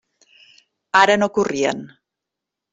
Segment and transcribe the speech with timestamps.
[1.01, 1.87] Ara no corrien.